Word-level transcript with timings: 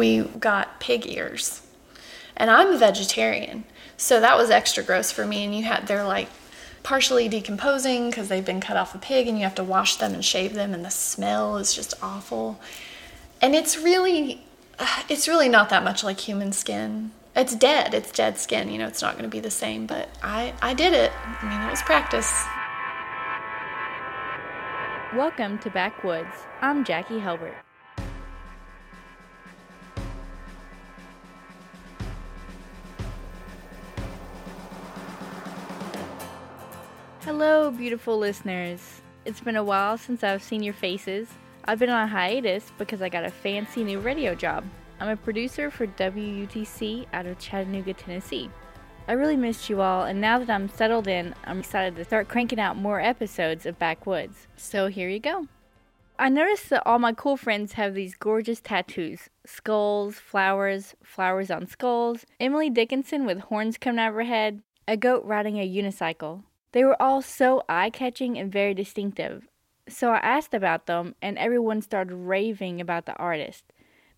we 0.00 0.22
got 0.22 0.80
pig 0.80 1.06
ears. 1.06 1.60
And 2.34 2.50
I'm 2.50 2.72
a 2.72 2.78
vegetarian. 2.78 3.64
So 3.98 4.18
that 4.18 4.38
was 4.38 4.48
extra 4.48 4.82
gross 4.82 5.12
for 5.12 5.26
me. 5.26 5.44
And 5.44 5.54
you 5.54 5.64
had, 5.64 5.86
they're 5.86 6.06
like 6.06 6.28
partially 6.82 7.28
decomposing 7.28 8.08
because 8.08 8.28
they've 8.28 8.44
been 8.44 8.62
cut 8.62 8.78
off 8.78 8.94
a 8.94 8.98
pig 8.98 9.28
and 9.28 9.36
you 9.36 9.44
have 9.44 9.54
to 9.56 9.62
wash 9.62 9.96
them 9.96 10.14
and 10.14 10.24
shave 10.24 10.54
them. 10.54 10.72
And 10.72 10.82
the 10.82 10.90
smell 10.90 11.58
is 11.58 11.74
just 11.74 11.92
awful. 12.02 12.58
And 13.42 13.54
it's 13.54 13.76
really, 13.76 14.42
it's 15.10 15.28
really 15.28 15.50
not 15.50 15.68
that 15.68 15.84
much 15.84 16.02
like 16.02 16.18
human 16.18 16.52
skin. 16.52 17.12
It's 17.36 17.54
dead. 17.54 17.92
It's 17.92 18.10
dead 18.10 18.38
skin. 18.38 18.70
You 18.70 18.78
know, 18.78 18.86
it's 18.86 19.02
not 19.02 19.12
going 19.12 19.24
to 19.24 19.28
be 19.28 19.40
the 19.40 19.50
same. 19.50 19.84
But 19.84 20.08
I, 20.22 20.54
I 20.62 20.72
did 20.72 20.94
it. 20.94 21.12
I 21.14 21.46
mean, 21.46 21.60
it 21.60 21.70
was 21.70 21.82
practice. 21.82 22.32
Welcome 25.14 25.58
to 25.58 25.68
Backwoods. 25.68 26.46
I'm 26.62 26.84
Jackie 26.84 27.18
Helbert. 27.18 27.54
Hello, 37.32 37.70
beautiful 37.70 38.18
listeners. 38.18 39.02
It's 39.24 39.38
been 39.38 39.54
a 39.54 39.62
while 39.62 39.96
since 39.96 40.24
I've 40.24 40.42
seen 40.42 40.64
your 40.64 40.74
faces. 40.74 41.28
I've 41.64 41.78
been 41.78 41.88
on 41.88 42.02
a 42.02 42.06
hiatus 42.08 42.72
because 42.76 43.02
I 43.02 43.08
got 43.08 43.24
a 43.24 43.30
fancy 43.30 43.84
new 43.84 44.00
radio 44.00 44.34
job. 44.34 44.64
I'm 44.98 45.10
a 45.10 45.16
producer 45.16 45.70
for 45.70 45.86
WUTC 45.86 47.06
out 47.12 47.26
of 47.26 47.38
Chattanooga, 47.38 47.94
Tennessee. 47.94 48.50
I 49.06 49.12
really 49.12 49.36
missed 49.36 49.70
you 49.70 49.80
all, 49.80 50.06
and 50.06 50.20
now 50.20 50.40
that 50.40 50.50
I'm 50.50 50.68
settled 50.68 51.06
in, 51.06 51.32
I'm 51.44 51.60
excited 51.60 51.94
to 51.94 52.04
start 52.04 52.26
cranking 52.26 52.58
out 52.58 52.76
more 52.76 53.00
episodes 53.00 53.64
of 53.64 53.78
Backwoods. 53.78 54.48
So 54.56 54.88
here 54.88 55.08
you 55.08 55.20
go. 55.20 55.46
I 56.18 56.30
noticed 56.30 56.68
that 56.70 56.82
all 56.84 56.98
my 56.98 57.12
cool 57.12 57.36
friends 57.36 57.74
have 57.74 57.94
these 57.94 58.16
gorgeous 58.16 58.60
tattoos 58.60 59.30
skulls, 59.46 60.16
flowers, 60.16 60.96
flowers 61.04 61.48
on 61.48 61.68
skulls, 61.68 62.26
Emily 62.40 62.70
Dickinson 62.70 63.24
with 63.24 63.38
horns 63.38 63.78
coming 63.78 64.00
out 64.00 64.08
of 64.08 64.14
her 64.14 64.24
head, 64.24 64.62
a 64.88 64.96
goat 64.96 65.22
riding 65.24 65.60
a 65.60 65.68
unicycle, 65.68 66.42
they 66.72 66.84
were 66.84 67.00
all 67.00 67.22
so 67.22 67.62
eye 67.68 67.90
catching 67.90 68.38
and 68.38 68.52
very 68.52 68.74
distinctive. 68.74 69.48
So 69.88 70.10
I 70.10 70.18
asked 70.18 70.54
about 70.54 70.86
them, 70.86 71.16
and 71.20 71.36
everyone 71.36 71.82
started 71.82 72.14
raving 72.14 72.80
about 72.80 73.06
the 73.06 73.16
artist. 73.16 73.64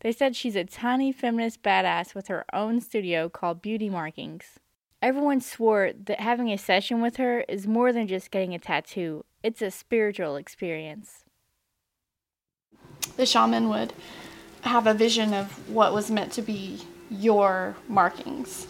They 0.00 0.12
said 0.12 0.36
she's 0.36 0.56
a 0.56 0.64
tiny 0.64 1.12
feminist 1.12 1.62
badass 1.62 2.14
with 2.14 2.26
her 2.26 2.44
own 2.52 2.80
studio 2.80 3.28
called 3.28 3.62
Beauty 3.62 3.88
Markings. 3.88 4.58
Everyone 5.00 5.40
swore 5.40 5.92
that 6.04 6.20
having 6.20 6.50
a 6.50 6.58
session 6.58 7.00
with 7.00 7.16
her 7.16 7.40
is 7.48 7.66
more 7.66 7.92
than 7.92 8.06
just 8.06 8.30
getting 8.30 8.54
a 8.54 8.58
tattoo, 8.58 9.24
it's 9.42 9.62
a 9.62 9.70
spiritual 9.70 10.36
experience. 10.36 11.24
The 13.16 13.26
shaman 13.26 13.68
would 13.68 13.92
have 14.62 14.86
a 14.86 14.94
vision 14.94 15.34
of 15.34 15.68
what 15.68 15.92
was 15.92 16.10
meant 16.10 16.32
to 16.32 16.42
be 16.42 16.80
your 17.10 17.76
markings 17.88 18.66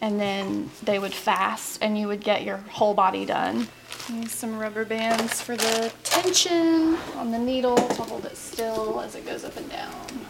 and 0.00 0.20
then 0.20 0.70
they 0.82 0.98
would 0.98 1.14
fast 1.14 1.82
and 1.82 1.98
you 1.98 2.06
would 2.06 2.20
get 2.22 2.42
your 2.44 2.58
whole 2.58 2.94
body 2.94 3.24
done. 3.24 3.68
Use 4.12 4.32
some 4.32 4.58
rubber 4.58 4.84
bands 4.84 5.40
for 5.40 5.56
the 5.56 5.92
tension 6.02 6.96
on 7.16 7.30
the 7.30 7.38
needle 7.38 7.76
to 7.76 8.02
hold 8.02 8.24
it 8.24 8.36
still 8.36 9.00
as 9.00 9.14
it 9.14 9.26
goes 9.26 9.44
up 9.44 9.56
and 9.56 9.70
down. 9.70 10.26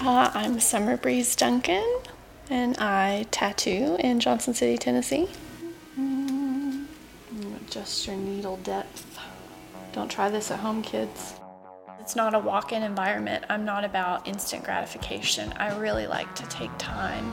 Uh, 0.00 0.30
I'm 0.34 0.58
Summer 0.58 0.96
Breeze 0.96 1.36
Duncan 1.36 1.86
and 2.50 2.76
I 2.78 3.26
tattoo 3.30 3.96
in 4.00 4.18
Johnson 4.18 4.54
City, 4.54 4.76
Tennessee. 4.76 5.28
Mm, 5.98 6.86
adjust 7.60 8.06
your 8.06 8.16
needle 8.16 8.56
depth. 8.58 9.18
Don't 9.92 10.10
try 10.10 10.28
this 10.28 10.50
at 10.50 10.60
home, 10.60 10.82
kids. 10.82 11.34
It's 12.02 12.16
not 12.16 12.34
a 12.34 12.38
walk 12.40 12.72
in 12.72 12.82
environment. 12.82 13.44
I'm 13.48 13.64
not 13.64 13.84
about 13.84 14.26
instant 14.26 14.64
gratification. 14.64 15.52
I 15.52 15.78
really 15.78 16.08
like 16.08 16.34
to 16.34 16.42
take 16.48 16.72
time 16.76 17.32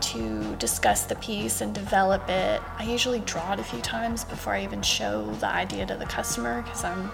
to 0.00 0.56
discuss 0.56 1.04
the 1.04 1.14
piece 1.14 1.60
and 1.60 1.72
develop 1.72 2.28
it. 2.28 2.60
I 2.76 2.82
usually 2.82 3.20
draw 3.20 3.52
it 3.52 3.60
a 3.60 3.62
few 3.62 3.80
times 3.80 4.24
before 4.24 4.54
I 4.54 4.64
even 4.64 4.82
show 4.82 5.30
the 5.34 5.46
idea 5.46 5.86
to 5.86 5.94
the 5.94 6.06
customer 6.06 6.62
because 6.62 6.82
I'm 6.82 7.08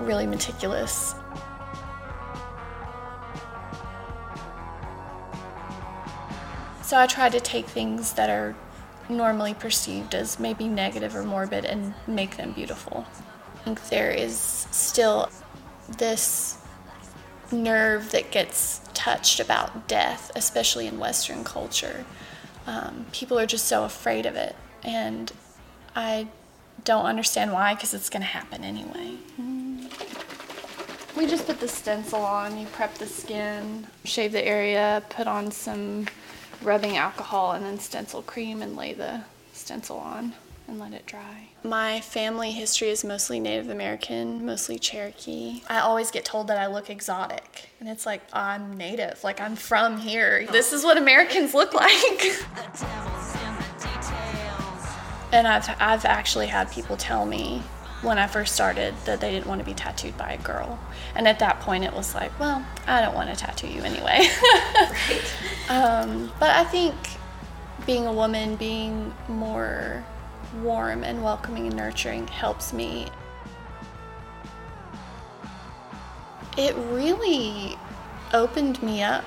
really 0.00 0.26
meticulous. 0.26 1.14
So 6.82 6.98
I 6.98 7.06
try 7.06 7.28
to 7.28 7.38
take 7.38 7.66
things 7.66 8.14
that 8.14 8.28
are 8.28 8.56
normally 9.08 9.54
perceived 9.54 10.16
as 10.16 10.40
maybe 10.40 10.66
negative 10.66 11.14
or 11.14 11.22
morbid 11.22 11.64
and 11.64 11.94
make 12.08 12.36
them 12.36 12.50
beautiful. 12.54 13.06
I 13.54 13.58
think 13.58 13.88
there 13.88 14.10
is 14.10 14.66
still 14.72 15.28
this 15.96 16.58
nerve 17.50 18.10
that 18.10 18.30
gets 18.30 18.80
touched 18.94 19.40
about 19.40 19.88
death, 19.88 20.30
especially 20.36 20.86
in 20.86 20.98
Western 20.98 21.44
culture. 21.44 22.04
Um, 22.66 23.06
people 23.12 23.38
are 23.38 23.46
just 23.46 23.66
so 23.66 23.84
afraid 23.84 24.26
of 24.26 24.36
it, 24.36 24.54
and 24.82 25.32
I 25.96 26.28
don't 26.84 27.06
understand 27.06 27.52
why 27.52 27.74
because 27.74 27.94
it's 27.94 28.10
going 28.10 28.22
to 28.22 28.26
happen 28.26 28.64
anyway. 28.64 29.14
We 31.16 31.26
just 31.26 31.46
put 31.46 31.58
the 31.58 31.68
stencil 31.68 32.20
on, 32.20 32.58
you 32.58 32.66
prep 32.66 32.94
the 32.94 33.06
skin, 33.06 33.86
shave 34.04 34.32
the 34.32 34.46
area, 34.46 35.02
put 35.08 35.26
on 35.26 35.50
some 35.50 36.06
rubbing 36.62 36.96
alcohol, 36.96 37.52
and 37.52 37.64
then 37.64 37.78
stencil 37.78 38.22
cream 38.22 38.62
and 38.62 38.76
lay 38.76 38.92
the 38.92 39.22
stencil 39.52 39.96
on 39.96 40.34
and 40.68 40.78
let 40.78 40.92
it 40.92 41.06
dry. 41.06 41.48
My 41.64 42.00
family 42.00 42.52
history 42.52 42.90
is 42.90 43.04
mostly 43.04 43.40
Native 43.40 43.70
American, 43.70 44.46
mostly 44.46 44.78
Cherokee. 44.78 45.62
I 45.68 45.80
always 45.80 46.10
get 46.10 46.24
told 46.24 46.48
that 46.48 46.58
I 46.58 46.66
look 46.66 46.90
exotic, 46.90 47.70
and 47.80 47.88
it's 47.88 48.06
like, 48.06 48.22
I'm 48.32 48.76
native, 48.76 49.24
like 49.24 49.40
I'm 49.40 49.56
from 49.56 49.98
here. 49.98 50.46
This 50.52 50.72
is 50.72 50.84
what 50.84 50.98
Americans 50.98 51.54
look 51.54 51.74
like. 51.74 51.90
and 55.32 55.48
I've, 55.48 55.68
I've 55.80 56.04
actually 56.04 56.46
had 56.46 56.70
people 56.70 56.96
tell 56.96 57.26
me 57.26 57.62
when 58.02 58.18
I 58.18 58.28
first 58.28 58.54
started 58.54 58.94
that 59.06 59.20
they 59.20 59.32
didn't 59.32 59.46
want 59.46 59.60
to 59.60 59.64
be 59.64 59.74
tattooed 59.74 60.16
by 60.16 60.32
a 60.32 60.38
girl. 60.38 60.78
And 61.16 61.26
at 61.26 61.40
that 61.40 61.58
point, 61.60 61.82
it 61.82 61.92
was 61.92 62.14
like, 62.14 62.38
well, 62.38 62.64
I 62.86 63.00
don't 63.00 63.14
want 63.14 63.30
to 63.30 63.36
tattoo 63.36 63.66
you 63.66 63.82
anyway. 63.82 64.28
right. 64.70 65.34
um, 65.68 66.32
but 66.38 66.50
I 66.50 66.62
think 66.64 66.94
being 67.86 68.06
a 68.06 68.12
woman, 68.12 68.54
being 68.54 69.12
more 69.28 70.04
warm 70.54 71.04
and 71.04 71.22
welcoming 71.22 71.66
and 71.66 71.76
nurturing 71.76 72.26
helps 72.26 72.72
me. 72.72 73.08
It 76.56 76.74
really 76.90 77.76
opened 78.32 78.82
me 78.82 79.02
up. 79.02 79.24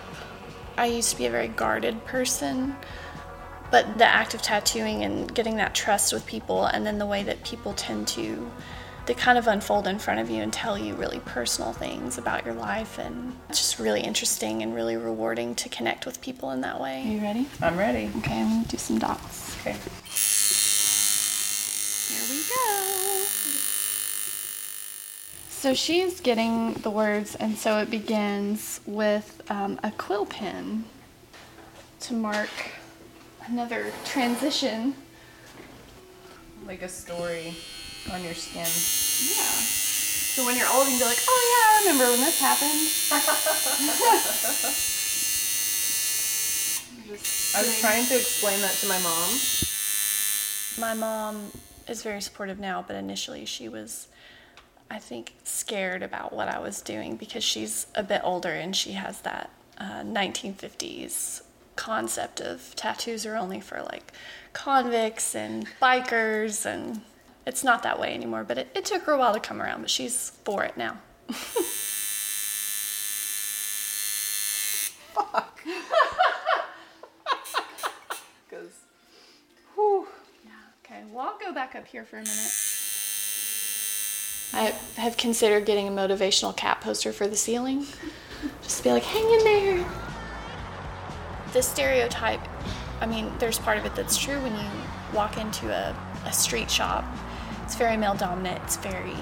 I 0.77 0.85
used 0.85 1.11
to 1.11 1.17
be 1.17 1.25
a 1.25 1.31
very 1.31 1.47
guarded 1.47 2.03
person, 2.05 2.75
but 3.71 3.97
the 3.97 4.05
act 4.05 4.33
of 4.33 4.41
tattooing 4.41 5.03
and 5.03 5.33
getting 5.33 5.55
that 5.57 5.73
trust 5.73 6.11
with 6.13 6.25
people, 6.25 6.65
and 6.65 6.85
then 6.85 6.97
the 6.97 7.05
way 7.05 7.23
that 7.23 7.43
people 7.43 7.73
tend 7.73 8.07
to 8.09 8.51
they 9.05 9.13
kind 9.13 9.37
of 9.37 9.47
unfold 9.47 9.87
in 9.87 9.97
front 9.97 10.19
of 10.19 10.29
you 10.29 10.41
and 10.41 10.53
tell 10.53 10.77
you 10.77 10.93
really 10.95 11.19
personal 11.21 11.73
things 11.73 12.17
about 12.17 12.45
your 12.45 12.53
life 12.53 12.99
and 12.99 13.35
it's 13.49 13.59
just 13.59 13.79
really 13.79 14.01
interesting 14.01 14.61
and 14.61 14.75
really 14.75 14.95
rewarding 14.95 15.55
to 15.55 15.69
connect 15.69 16.05
with 16.05 16.21
people 16.21 16.51
in 16.51 16.61
that 16.61 16.79
way. 16.79 17.03
Are 17.03 17.11
you 17.11 17.21
ready? 17.21 17.47
I'm 17.61 17.77
ready. 17.77 18.11
Okay, 18.19 18.41
I'm 18.41 18.49
gonna 18.49 18.67
do 18.67 18.77
some 18.77 18.99
dots. 18.99 19.57
Okay. 19.61 19.75
So 25.61 25.75
she's 25.75 26.19
getting 26.19 26.73
the 26.73 26.89
words, 26.89 27.35
and 27.35 27.55
so 27.55 27.77
it 27.77 27.91
begins 27.91 28.81
with 28.87 29.43
um, 29.47 29.79
a 29.83 29.91
quill 29.91 30.25
pen 30.25 30.85
to 31.99 32.13
mark 32.15 32.49
another 33.45 33.93
transition. 34.03 34.95
Like 36.65 36.81
a 36.81 36.89
story 36.89 37.53
on 38.11 38.23
your 38.23 38.33
skin. 38.33 38.65
Yeah. 38.65 39.43
So 40.33 40.45
when 40.47 40.57
you're 40.57 40.67
old, 40.73 40.87
you 40.87 40.97
can 40.97 40.99
be 40.99 41.05
like, 41.05 41.21
oh 41.27 41.39
yeah, 41.51 41.67
I 41.69 41.79
remember 41.85 42.09
when 42.09 42.21
this 42.21 42.39
happened. 42.41 42.71
I 47.53 47.61
was 47.61 47.79
trying 47.79 48.05
to 48.07 48.15
explain 48.15 48.61
that 48.61 48.73
to 48.81 48.87
my 48.87 48.99
mom. 48.99 49.29
My 50.79 50.93
mom 50.95 51.51
is 51.87 52.03
very 52.03 52.21
supportive 52.21 52.59
now, 52.59 52.83
but 52.85 52.95
initially 52.95 53.45
she 53.45 53.67
was 53.69 54.07
I 54.91 54.99
think, 54.99 55.35
scared 55.45 56.03
about 56.03 56.33
what 56.33 56.49
I 56.49 56.59
was 56.59 56.81
doing 56.81 57.15
because 57.15 57.45
she's 57.45 57.87
a 57.95 58.03
bit 58.03 58.19
older 58.25 58.49
and 58.49 58.75
she 58.75 58.91
has 58.91 59.21
that 59.21 59.49
uh, 59.77 60.01
1950s 60.01 61.43
concept 61.77 62.41
of 62.41 62.75
tattoos 62.75 63.25
are 63.25 63.37
only 63.37 63.61
for 63.61 63.81
like 63.81 64.11
convicts 64.51 65.33
and 65.33 65.65
bikers, 65.81 66.65
and 66.65 67.01
it's 67.47 67.63
not 67.63 67.83
that 67.83 67.99
way 68.01 68.13
anymore. 68.13 68.43
But 68.43 68.57
it, 68.57 68.69
it 68.75 68.83
took 68.83 69.03
her 69.03 69.13
a 69.13 69.17
while 69.17 69.33
to 69.33 69.39
come 69.39 69.61
around, 69.61 69.79
but 69.79 69.89
she's 69.89 70.31
for 70.43 70.65
it 70.65 70.75
now. 70.75 70.97
Fuck. 75.13 75.61
Because, 78.49 78.71
whew. 79.75 80.05
Yeah, 80.43 80.51
okay. 80.83 81.03
Well, 81.11 81.27
I'll 81.27 81.39
go 81.51 81.55
back 81.55 81.75
up 81.75 81.85
here 81.85 82.05
for 82.05 82.15
a 82.15 82.21
minute. 82.21 82.51
I 84.53 84.73
have 85.01 85.17
considered 85.17 85.65
getting 85.65 85.87
a 85.87 85.91
motivational 85.91 86.55
cat 86.55 86.79
poster 86.79 87.11
for 87.11 87.27
the 87.27 87.35
ceiling. 87.35 87.85
Just 88.63 88.83
be 88.83 88.91
like, 88.91 89.03
hang 89.03 89.29
in 89.29 89.43
there. 89.43 89.85
The 91.51 91.61
stereotype, 91.61 92.39
I 93.01 93.05
mean, 93.05 93.33
there's 93.39 93.59
part 93.59 93.77
of 93.77 93.85
it 93.85 93.95
that's 93.95 94.17
true 94.17 94.39
when 94.41 94.53
you 94.55 94.65
walk 95.13 95.37
into 95.37 95.69
a, 95.69 95.93
a 96.25 96.31
street 96.31 96.71
shop. 96.71 97.03
It's 97.63 97.75
very 97.75 97.97
male 97.97 98.15
dominant, 98.15 98.61
it's 98.63 98.77
very 98.77 99.17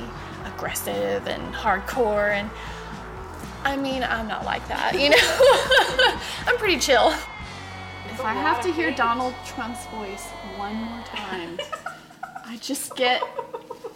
aggressive 0.46 1.28
and 1.28 1.54
hardcore. 1.54 2.34
And 2.34 2.50
I 3.64 3.76
mean, 3.76 4.04
I'm 4.04 4.28
not 4.28 4.46
like 4.46 4.68
that, 4.68 4.94
you 4.94 5.10
know? 5.10 5.18
I'm 6.48 6.58
pretty 6.58 6.78
chill. 6.80 7.10
If 8.12 8.22
I 8.22 8.34
have 8.34 8.62
to 8.64 8.72
hear 8.72 8.92
Donald 8.92 9.34
Trump's 9.46 9.86
voice 9.88 10.28
one 10.58 10.76
more 10.76 11.04
time, 11.06 11.58
I 12.50 12.57
just 12.57 12.96
get, 12.96 13.22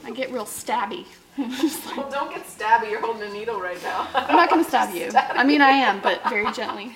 I 0.06 0.12
get 0.12 0.32
real 0.32 0.46
stabby. 0.46 1.06
Just 1.38 1.88
like- 1.88 1.98
Well, 1.98 2.12
don't 2.12 2.30
get 2.30 2.46
stabby. 2.46 2.92
You're 2.92 3.02
holding 3.02 3.28
a 3.28 3.34
needle 3.34 3.60
right 3.60 3.82
now. 3.82 4.08
I'm 4.14 4.36
not 4.36 4.52
gonna 4.52 4.64
stab 4.64 4.94
you. 4.94 5.10
I 5.16 5.44
mean, 5.44 5.60
I 5.62 5.72
am, 5.72 6.00
but 6.02 6.22
very 6.30 6.52
gently. 6.54 6.92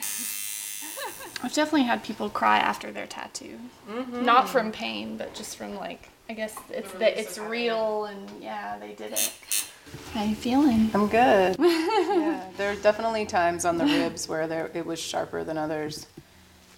I've 1.43 1.53
definitely 1.53 1.83
had 1.83 2.03
people 2.03 2.29
cry 2.29 2.59
after 2.59 2.91
their 2.91 3.07
tattoo, 3.07 3.59
mm-hmm. 3.89 4.23
not 4.23 4.47
from 4.47 4.71
pain, 4.71 5.17
but 5.17 5.33
just 5.33 5.57
from 5.57 5.75
like, 5.75 6.09
I 6.29 6.33
guess 6.33 6.55
it's 6.69 6.91
that 6.93 7.19
it's 7.19 7.39
real 7.39 8.05
and 8.05 8.29
yeah, 8.41 8.77
they 8.77 8.93
did 8.93 9.13
it. 9.13 9.33
How 10.13 10.23
you 10.23 10.35
feeling? 10.35 10.91
I'm 10.93 11.07
good. 11.07 11.55
yeah, 11.59 12.43
there 12.57 12.71
are 12.71 12.75
definitely 12.75 13.25
times 13.25 13.65
on 13.65 13.77
the 13.77 13.85
ribs 13.85 14.27
where 14.27 14.47
there 14.47 14.69
it 14.75 14.85
was 14.85 14.99
sharper 14.99 15.43
than 15.43 15.57
others, 15.57 16.05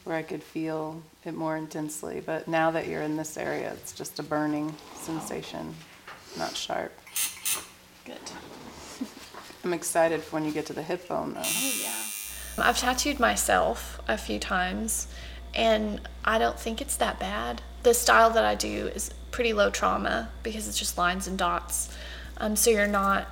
where 0.09 0.17
I 0.17 0.23
could 0.23 0.41
feel 0.41 1.03
it 1.23 1.35
more 1.35 1.55
intensely. 1.55 2.19
But 2.19 2.47
now 2.47 2.71
that 2.71 2.87
you're 2.87 3.03
in 3.03 3.15
this 3.15 3.37
area, 3.37 3.71
it's 3.73 3.91
just 3.91 4.17
a 4.17 4.23
burning 4.23 4.73
sensation, 4.95 5.75
not 6.35 6.55
sharp. 6.55 6.91
Good. 8.05 8.17
I'm 9.63 9.71
excited 9.71 10.23
for 10.23 10.37
when 10.37 10.45
you 10.45 10.51
get 10.51 10.65
to 10.65 10.73
the 10.73 10.81
hip 10.81 11.07
bone 11.07 11.35
though. 11.35 11.41
Oh 11.45 11.79
yeah. 11.79 12.67
I've 12.67 12.79
tattooed 12.79 13.19
myself 13.19 14.01
a 14.07 14.17
few 14.17 14.39
times, 14.39 15.07
and 15.53 16.01
I 16.25 16.39
don't 16.39 16.59
think 16.59 16.81
it's 16.81 16.95
that 16.95 17.19
bad. 17.19 17.61
The 17.83 17.93
style 17.93 18.31
that 18.31 18.43
I 18.43 18.55
do 18.55 18.87
is 18.87 19.11
pretty 19.29 19.53
low 19.53 19.69
trauma 19.69 20.29
because 20.41 20.67
it's 20.67 20.79
just 20.79 20.97
lines 20.97 21.27
and 21.27 21.37
dots. 21.37 21.95
Um, 22.37 22.55
so 22.55 22.71
you're 22.71 22.87
not 22.87 23.27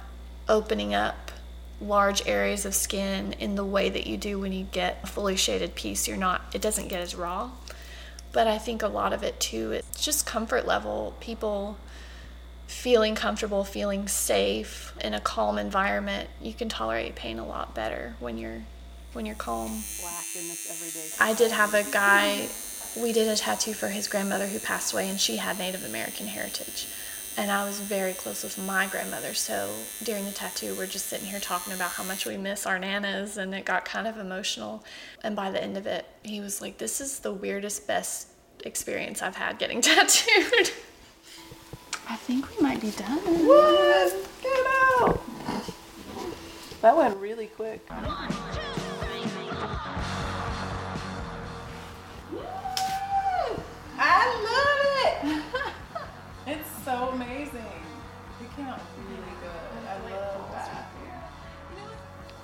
opening 0.48 0.94
up 0.94 1.27
large 1.80 2.28
areas 2.28 2.66
of 2.66 2.74
skin 2.74 3.34
in 3.34 3.56
the 3.56 3.66
way 3.66 3.90
that 3.90 4.08
you 4.08 4.18
do 4.18 4.40
when 4.40 4.52
you 4.52 4.66
get 4.72 5.00
a 5.04 5.08
fully 5.08 5.36
shaded 5.36 5.76
piece. 5.76 6.08
You're 6.08 6.18
not. 6.18 6.42
It 6.54 6.62
doesn't 6.62 6.88
get 6.88 7.02
as 7.02 7.16
raw. 7.16 7.52
But 8.32 8.48
I 8.48 8.58
think 8.58 8.82
a 8.82 8.88
lot 8.88 9.14
of 9.14 9.24
it 9.24 9.40
too. 9.40 9.72
It's 9.72 10.04
just 10.04 10.26
comfort 10.26 10.68
level. 10.68 11.16
People 11.20 11.78
feeling 12.68 13.16
comfortable, 13.16 13.64
feeling 13.64 14.08
safe 14.08 14.94
in 15.02 15.14
a 15.14 15.20
calm 15.20 15.58
environment, 15.58 16.30
you 16.42 16.54
can 16.54 16.68
tolerate 16.68 17.16
pain 17.16 17.40
a 17.40 17.48
lot 17.48 17.74
better 17.74 18.16
when 18.20 18.38
you're 18.38 18.64
when 19.14 19.26
you're 19.26 19.36
calm. 19.36 19.84
Black 20.02 20.26
in 20.36 20.48
this 20.48 20.70
everyday. 20.70 21.32
I 21.32 21.34
did 21.34 21.52
have 21.52 21.74
a 21.74 21.84
guy 21.84 22.48
we 23.02 23.14
did 23.14 23.28
a 23.28 23.36
tattoo 23.36 23.74
for 23.74 23.88
his 23.90 24.08
grandmother 24.08 24.48
who 24.48 24.60
passed 24.60 24.94
away 24.94 25.10
and 25.10 25.20
she 25.20 25.38
had 25.38 25.58
Native 25.58 25.84
American 25.86 26.28
heritage. 26.28 26.88
And 27.38 27.52
I 27.52 27.66
was 27.66 27.80
very 27.80 28.14
close 28.14 28.44
with 28.44 28.58
my 28.58 28.88
grandmother, 28.88 29.36
so 29.36 29.70
during 30.04 30.26
the 30.26 30.32
tattoo, 30.32 30.74
we're 30.76 30.88
just 30.88 31.06
sitting 31.06 31.28
here 31.28 31.40
talking 31.40 31.72
about 31.72 31.92
how 31.92 32.04
much 32.04 32.26
we 32.26 32.36
miss 32.36 32.66
our 32.66 32.80
nanas, 32.80 33.38
and 33.38 33.54
it 33.54 33.64
got 33.64 33.86
kind 33.86 34.08
of 34.08 34.18
emotional. 34.18 34.84
And 35.24 35.36
by 35.36 35.52
the 35.52 35.64
end 35.64 35.78
of 35.78 35.86
it, 35.86 36.08
he 36.24 36.42
was 36.42 36.62
like, 36.62 36.80
This 36.80 37.00
is 37.00 37.20
the 37.20 37.32
weirdest, 37.32 37.86
best 37.86 38.30
experience 38.66 39.22
I've 39.22 39.36
had 39.36 39.60
getting 39.60 39.82
tattooed. 39.84 40.72
I 42.10 42.16
think 42.16 42.48
we 42.58 42.64
might 42.64 42.82
be 42.82 42.90
done. 42.92 43.20
What? 43.20 44.28
Get 44.42 44.68
out! 45.00 45.22
That 46.82 46.98
went 46.98 47.18
really 47.18 47.48
quick. 47.48 47.86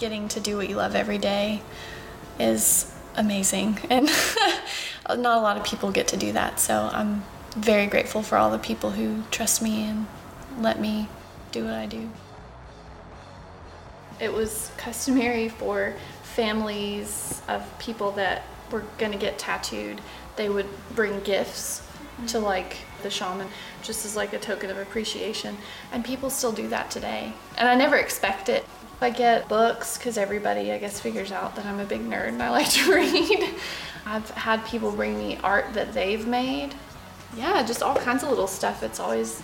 Getting 0.04 0.28
to 0.28 0.42
do 0.42 0.58
what 0.58 0.68
you 0.68 0.76
love 0.76 0.96
every 0.96 1.18
day 1.18 1.62
is 2.38 2.94
amazing. 3.16 3.80
And 3.90 4.10
not 5.22 5.38
a 5.38 5.42
lot 5.42 5.56
of 5.56 5.64
people 5.64 5.92
get 5.92 6.10
to 6.10 6.18
do 6.18 6.34
that. 6.34 6.60
So 6.60 6.90
i'm 6.92 7.24
very 7.56 7.88
grateful 7.88 8.22
for 8.22 8.38
all 8.38 8.52
the 8.52 8.58
people 8.58 8.92
who 8.92 9.24
trust 9.32 9.62
me 9.62 9.86
and 9.86 10.08
let 10.60 10.78
me 10.78 11.08
do 11.54 11.64
what 11.64 11.76
i 11.76 11.86
do. 11.86 12.10
It 14.20 14.34
was 14.34 14.72
customary 14.76 15.48
for 15.48 15.94
families 16.24 17.42
of 17.48 17.62
people 17.80 18.12
that 18.12 18.44
were 18.72 18.84
going 18.98 19.14
to 19.14 19.18
get 19.18 19.40
tattooed. 19.40 20.02
They 20.36 20.50
would 20.50 20.68
bring 20.96 21.22
gifts 21.22 21.82
to 22.28 22.38
mm-hmm. 22.38 22.46
like 22.46 22.78
the 23.04 23.10
shaman 23.10 23.48
just 23.82 24.06
as 24.06 24.18
like 24.18 24.34
a 24.34 24.40
token 24.40 24.70
of 24.70 24.78
appreciation. 24.78 25.56
And 25.94 26.04
people 26.04 26.30
still 26.30 26.52
do 26.52 26.68
that 26.68 26.92
today. 26.92 27.34
And 27.58 27.70
i 27.70 27.76
never 27.76 27.96
expect 27.96 28.50
it 28.50 28.66
i 29.04 29.10
get 29.10 29.48
books 29.48 29.98
because 29.98 30.18
everybody 30.18 30.72
i 30.72 30.78
guess 30.78 31.00
figures 31.00 31.32
out 31.32 31.56
that 31.56 31.66
i'm 31.66 31.80
a 31.80 31.86
big 31.86 32.02
nerd 32.02 32.30
and 32.30 32.42
i 32.42 32.50
like 32.50 32.70
to 32.70 32.92
read. 32.96 33.54
I've 34.06 34.30
had 34.32 34.66
people 34.66 34.92
bring 34.92 35.18
me 35.18 35.38
art 35.44 35.74
that 35.74 35.94
they've 35.94 36.28
made. 36.28 36.74
Yeah 37.36 37.64
just 37.66 37.82
all 37.82 37.96
kinds 37.96 38.24
of 38.24 38.30
little 38.30 38.48
stuff. 38.48 38.84
It's 38.84 39.00
always 39.00 39.42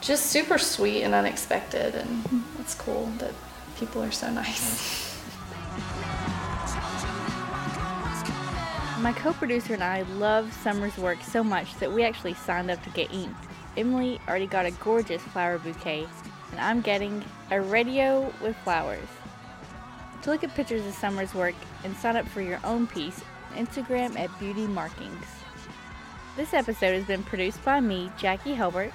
just 0.00 0.26
super 0.26 0.58
sweet 0.58 1.02
and 1.02 1.14
unexpected 1.14 1.94
and 1.94 2.44
it's 2.60 2.74
cool 2.74 3.06
that 3.18 3.32
people 3.78 4.02
are 4.02 4.10
so 4.10 4.30
nice. 4.30 5.04
My 9.00 9.12
co 9.12 9.32
producer 9.32 9.74
and 9.74 9.84
I 9.84 10.02
love 10.02 10.52
Summer's 10.62 10.96
work 10.98 11.22
so 11.22 11.42
much 11.42 11.74
that 11.76 11.92
we 11.92 12.04
actually 12.04 12.34
signed 12.34 12.70
up 12.70 12.82
to 12.84 12.90
get 12.90 13.12
inked. 13.12 13.34
Emily 13.76 14.20
already 14.26 14.46
got 14.46 14.64
a 14.64 14.70
gorgeous 14.70 15.22
flower 15.22 15.58
bouquet, 15.58 16.06
and 16.50 16.60
I'm 16.60 16.80
getting 16.80 17.24
a 17.50 17.60
radio 17.60 18.32
with 18.42 18.56
flowers. 18.58 19.08
To 20.22 20.30
look 20.30 20.44
at 20.44 20.54
pictures 20.54 20.86
of 20.86 20.94
Summer's 20.94 21.34
work 21.34 21.54
and 21.84 21.96
sign 21.96 22.16
up 22.16 22.26
for 22.26 22.40
your 22.40 22.60
own 22.64 22.86
piece, 22.86 23.22
Instagram 23.54 24.18
at 24.18 24.36
Beauty 24.38 24.66
Markings. 24.66 25.26
This 26.36 26.52
episode 26.52 26.94
has 26.94 27.04
been 27.04 27.22
produced 27.22 27.64
by 27.64 27.80
me, 27.80 28.10
Jackie 28.18 28.54
Helbert, 28.54 28.92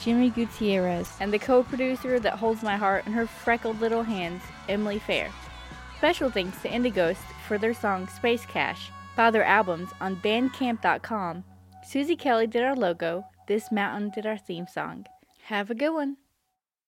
Jimmy 0.00 0.30
Gutierrez, 0.30 1.16
and 1.20 1.32
the 1.32 1.38
co 1.38 1.62
producer 1.62 2.18
that 2.20 2.34
holds 2.34 2.62
my 2.62 2.76
heart 2.76 3.06
in 3.06 3.12
her 3.12 3.26
freckled 3.26 3.80
little 3.80 4.02
hands, 4.02 4.42
Emily 4.68 4.98
Fair. 4.98 5.30
Special 5.98 6.30
thanks 6.30 6.62
to 6.62 6.68
Indighost 6.68 7.22
for 7.46 7.58
their 7.58 7.74
song 7.74 8.06
Space 8.08 8.46
Cash. 8.46 8.90
Buy 9.16 9.30
their 9.32 9.44
albums 9.44 9.90
on 10.00 10.16
bandcamp.com. 10.16 11.44
Susie 11.84 12.16
Kelly 12.16 12.46
did 12.46 12.62
our 12.62 12.76
logo. 12.76 13.24
This 13.48 13.72
Mountain 13.72 14.10
did 14.14 14.26
our 14.26 14.38
theme 14.38 14.68
song. 14.68 15.06
Have 15.44 15.70
a 15.70 15.74
good 15.74 15.90
one. 15.90 16.18